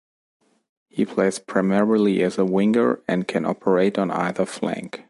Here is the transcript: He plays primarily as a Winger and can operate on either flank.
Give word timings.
He 0.89 1.05
plays 1.05 1.37
primarily 1.37 2.23
as 2.23 2.39
a 2.39 2.43
Winger 2.43 3.03
and 3.07 3.27
can 3.27 3.45
operate 3.45 3.99
on 3.99 4.09
either 4.09 4.47
flank. 4.47 4.99